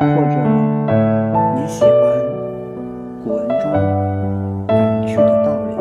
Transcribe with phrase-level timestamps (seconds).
[0.00, 0.36] 或者
[1.56, 1.92] 你喜欢
[3.24, 3.72] 古文中
[4.68, 5.74] 有趣的道理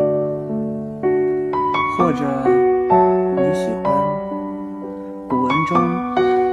[1.96, 2.26] 或者
[3.36, 3.94] 你喜欢
[5.30, 5.78] 古文中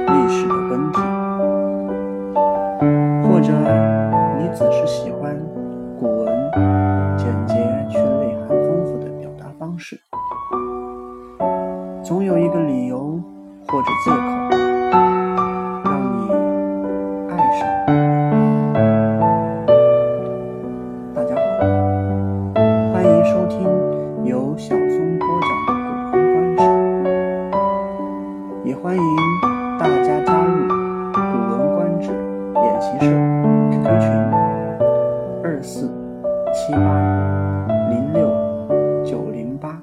[0.05, 1.01] 历史的根体
[3.27, 3.51] 或者
[4.37, 5.35] 你只是喜欢
[5.99, 6.27] 古文
[7.17, 7.55] 简洁
[7.89, 9.99] 却内涵丰富的表达方式
[12.03, 13.19] 总有一个理由
[13.67, 14.44] 或者借口
[28.85, 29.01] 欢迎
[29.79, 30.67] 大家加入
[31.11, 32.11] 《古文观止》
[32.63, 33.07] 演习社
[33.71, 34.07] QQ 群
[35.43, 35.89] 二四
[36.53, 36.77] 七八
[37.89, 38.29] 零六
[39.03, 39.81] 九零八，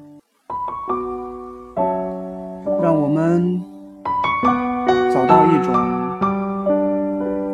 [2.81, 3.61] 让我们
[5.13, 5.75] 找到一种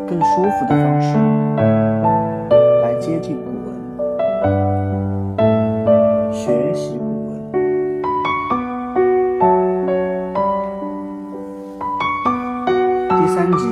[0.06, 1.16] 更舒服的方式
[2.82, 3.74] 来接近古文，
[13.48, 13.64] 三集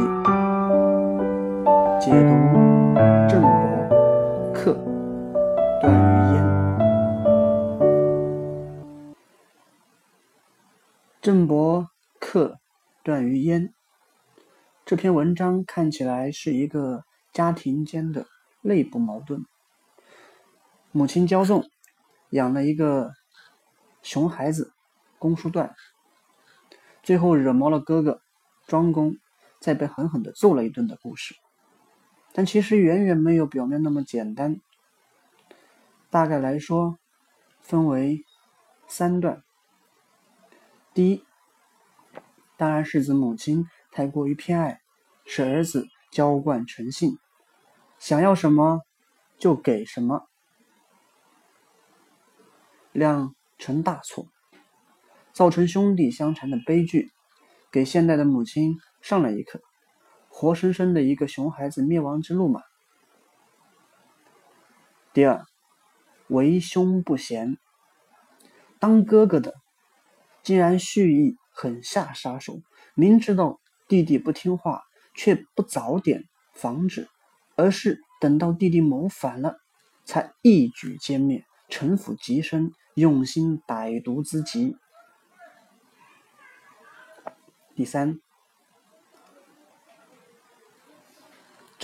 [2.01, 2.31] 解读
[3.29, 3.53] 郑伯
[4.55, 4.73] 克
[5.83, 6.41] 段于鄢。
[11.21, 12.59] 郑伯克
[13.05, 13.71] 段于鄢
[14.87, 17.05] 这篇文章看起来是一个
[17.35, 18.25] 家庭间的
[18.63, 19.45] 内部矛盾。
[20.91, 21.63] 母亲骄纵，
[22.31, 23.13] 养了一个
[24.01, 24.73] 熊孩子
[25.19, 25.75] 公叔段，
[27.03, 28.23] 最后惹毛了哥哥
[28.67, 29.19] 庄公，
[29.61, 31.35] 再被狠狠的揍了一顿的故事。
[32.33, 34.61] 但其实远远没有表面那么简单。
[36.11, 36.99] 大概来说，
[37.61, 38.25] 分为
[38.87, 39.43] 三段。
[40.95, 41.25] 第一，
[42.57, 44.81] 当然是指母亲太过于偏爱，
[45.25, 47.19] 使儿子娇惯成性，
[47.99, 48.81] 想要什么
[49.39, 50.27] 就给什么，
[52.93, 54.27] 酿成大错，
[55.33, 57.11] 造成兄弟相残的悲剧，
[57.71, 59.61] 给现代的母亲上了一课，
[60.29, 62.61] 活生生的一个熊孩子灭亡之路嘛。
[65.13, 65.47] 第二，
[66.27, 67.57] 为兄不贤，
[68.81, 69.55] 当哥哥的
[70.43, 72.63] 竟然蓄意狠下杀手，
[72.97, 74.83] 明知道弟弟不听话，
[75.15, 77.09] 却不早点防止，
[77.55, 79.57] 而是等到弟弟谋反了，
[80.05, 84.77] 才一举歼灭，城府极深，用心歹毒之极。
[87.77, 88.19] 第三，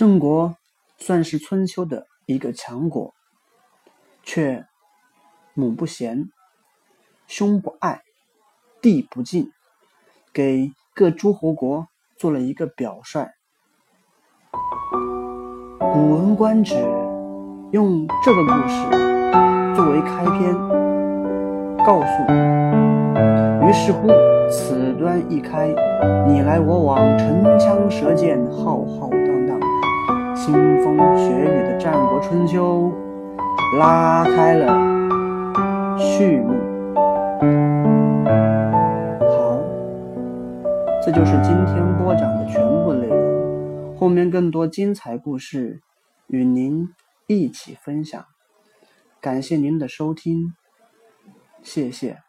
[0.03, 0.57] 郑国
[0.97, 3.13] 算是春秋的一个强国，
[4.21, 4.65] 却
[5.53, 6.25] 母不贤，
[7.25, 8.01] 兄不爱，
[8.81, 9.49] 弟不敬，
[10.33, 11.87] 给各诸侯国
[12.17, 13.29] 做了一个表率。
[15.93, 16.75] 《古文观止》
[17.71, 18.75] 用这个故事
[19.73, 20.53] 作为开篇，
[21.85, 22.23] 告诉，
[23.65, 24.09] 于是乎
[24.51, 25.69] 此端一开，
[26.27, 29.09] 你来我往，唇枪舌剑，浩浩，
[30.35, 30.51] 腥
[30.83, 32.91] 风血雨的战国春秋
[33.77, 36.53] 拉开了序幕。
[39.19, 39.59] 好，
[41.05, 43.95] 这就是今天播讲的全部内容。
[43.95, 45.81] 后面更多精彩故事
[46.27, 46.89] 与您
[47.27, 48.25] 一起分享。
[49.21, 50.55] 感谢您的收听，
[51.61, 52.22] 谢谢。